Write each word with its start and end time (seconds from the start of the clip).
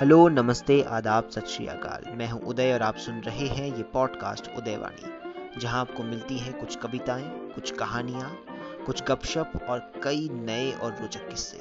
Hello, 0.00 0.28
नमस्ते, 0.28 0.80
आदाब, 0.82 1.28
सत 1.28 1.46
श्री 1.46 1.66
अकाल। 1.66 2.04
मैं 2.16 2.28
हूँ 2.28 2.40
उदय 2.40 2.72
और 2.72 2.82
आप 2.82 2.96
सुन 2.96 3.14
रहे 3.20 3.46
हैं 3.46 3.66
ये 3.76 3.82
पॉडकास्ट 3.82 4.48
उदयवाणी, 4.58 5.60
जहाँ 5.60 5.80
आपको 5.80 6.02
मिलती 6.02 6.38
हैं 6.38 6.52
कुछ 6.60 6.76
कविताएँ, 6.76 7.24
कुछ 7.54 7.70
कहानियाँ, 7.70 8.30
कुछ 8.86 9.02
गपशप 9.02 9.52
और 9.68 9.92
कई 10.04 10.28
नए 10.32 10.70
और 10.72 10.92
रोचक 10.92 11.28
किस्से। 11.28 11.58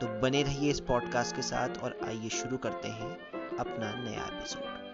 तो 0.00 0.20
बने 0.20 0.42
रहिए 0.42 0.70
इस 0.70 0.80
पॉडकास्ट 0.80 1.36
के 1.36 1.42
साथ 1.42 1.82
और 1.82 1.98
आइए 2.06 2.28
शुरू 2.28 2.56
करते 2.56 2.88
हैं 2.88 3.10
अपना 3.58 3.92
नया 4.04 4.24
एपिसोड 4.24 4.84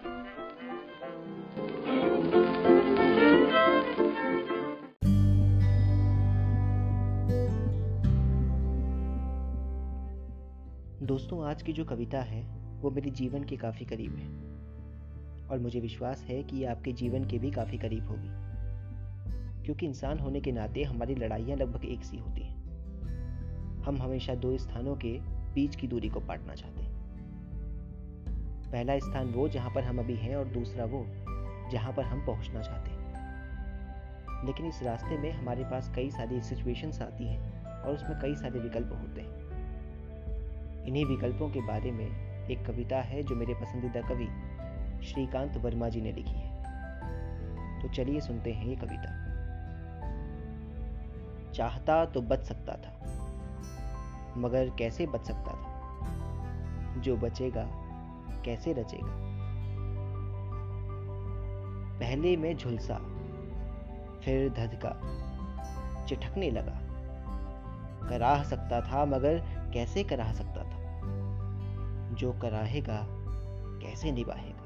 दोस्तों, 11.03 11.45
आज 11.45 11.61
की 11.61 11.73
जो 11.73 11.85
कविता 11.85 12.19
है 12.21 12.62
वो 12.83 12.91
मेरे 12.91 13.11
जीवन 13.11 13.43
के 13.43 13.57
काफ़ी 13.57 13.85
करीब 13.85 14.15
है। 14.15 14.27
और 15.47 15.59
मुझे 15.59 15.79
विश्वास 15.79 16.23
है 16.23 16.43
कि 16.43 16.57
ये 16.57 16.65
आपके 16.65 16.91
जीवन 16.91 17.25
के 17.25 17.39
भी 17.39 17.51
काफ़ी 17.51 17.77
करीब 17.77 18.07
होगी। 18.07 18.43
क्योंकि 19.63 19.85
इंसान 19.85 20.19
होने 20.19 20.41
के 20.41 20.51
नाते 20.51 20.83
हमारी 20.83 21.15
लड़ाइयाँ 21.15 21.57
लगभग 21.57 21.85
एक 21.85 22.03
सी 22.03 22.17
होती 22.17 22.41
हैं। 22.41 22.63
हम 23.81 23.97
हमेशा 24.01 24.35
दो 24.35 24.57
स्थानों 24.57 24.95
के 24.95 25.19
बीच 25.53 25.75
की 25.75 25.87
दूरी 25.87 26.09
को 26.09 26.19
पाटना 26.19 26.55
चाहते 26.55 26.81
हैं। 26.81 26.93
पहला 28.71 28.99
स्थान 28.99 29.27
वो 29.27 29.49
जहाँ 29.49 29.71
पर 29.75 29.83
हम 29.83 29.99
अभी 29.99 30.15
हैं 30.15 30.35
और 30.35 30.45
दूसरा 30.45 30.85
वो 30.85 31.05
जहाँ 31.71 31.93
पर 31.93 32.03
हम 32.03 32.25
पहुँचना 32.25 32.61
चाहते 32.61 32.91
हैं। 32.91 33.03
लेकिन 34.45 34.65
इस 34.65 34.83
रास्ते 34.83 35.17
में 35.17 35.31
हमारे 35.31 35.63
पास 35.63 35.91
कई 35.95 36.11
सारी 36.11 36.41
सिचुएशंस 36.41 37.01
आती 37.01 37.27
हैं 37.27 37.65
और 37.65 37.93
उसमें 37.93 38.19
कई 38.21 38.35
सारे 38.35 38.59
विकल्प 38.59 38.89
होते 38.91 39.21
हैं। 39.21 39.43
इन्हीं 40.85 41.05
विकल्पों 41.05 41.49
के 41.49 41.61
बारे 41.61 41.91
में 41.91 42.32
एक 42.51 42.65
कविता 42.65 42.97
है 42.97 43.23
जो 43.23 43.35
मेरे 43.35 43.53
पसंदीदा 43.53 44.01
कवि 44.01 44.27
श्रीकांत 45.05 45.57
वर्मा 45.57 45.89
जी 45.89 46.01
ने 46.01 46.11
लिखी 46.11 46.31
है। 46.31 46.63
तो 47.81 47.89
चलिए 47.89 48.21
सुनते 48.21 48.53
हैं 48.53 48.65
ये 48.65 48.75
कविता। 48.75 49.23
चाहता 51.51 52.05
तो 52.05 52.21
बच 52.21 52.39
सकता 52.39 52.73
था, 52.73 52.99
मगर 54.37 54.69
कैसे 54.69 55.07
बच 55.07 55.25
सकता 55.25 55.51
था? 55.51 55.73
जो 56.97 57.17
बचेगा, 57.17 57.69
कैसे 58.45 58.73
रचेगा? 58.73 59.33
पहले 61.99 62.37
में 62.37 62.57
झुलसा, 62.57 62.97
फिर 64.23 64.49
धधका 64.49 65.23
चिटकने 66.05 66.51
लगा। 66.51 66.79
कराह 68.09 68.43
सकता 68.43 68.81
था, 68.81 69.05
मगर 69.05 69.43
कैसे 69.73 70.03
कराह 70.03 70.33
सकता 70.33 70.62
था 70.62 70.62
जो 72.13 72.33
कराहेगा, 72.33 73.07
कैसे 73.81 74.11
निभाएगा 74.11 74.63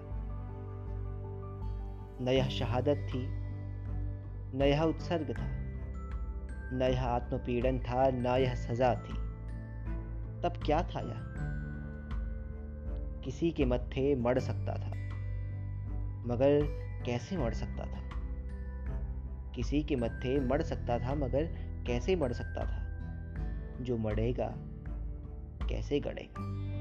न 2.21 2.27
यह 2.27 2.47
शहादत 2.47 3.07
थी, 3.09 3.27
न 4.57 4.61
यह 4.61 4.81
उत्सर्ग 4.81 5.37
था, 5.37 5.47
न 6.77 6.81
यह 6.81 7.03
आत्मपीड़न 7.03 7.79
था, 7.79 8.11
न 8.11 8.25
यह 8.25 8.55
सजा 8.55 8.95
थी। 8.95 9.13
तब 10.41 10.53
क्या 10.65 10.77
था 10.77 10.99
यह? 10.99 11.23
किसी 13.23 13.51
के 13.51 13.65
मत्थे 13.65 14.15
मर 14.15 14.39
सकता 14.39 14.73
था, 14.73 14.89
मगर 16.27 16.61
कैसे 17.05 17.37
मर 17.37 17.53
सकता 17.53 17.85
था? 17.85 18.09
किसी 19.51 19.83
के 19.83 19.95
मत्थे 19.95 20.39
मर 20.39 20.61
सकता 20.61 20.99
था, 20.99 21.15
मगर 21.15 21.43
कैसे 21.87 22.15
मर 22.15 22.33
सकता 22.33 22.65
था? 22.65 22.87
जो 23.83 23.97
मरेगा 23.97 24.53
कैसे 25.69 25.99
गड़ेगा? 25.99 26.76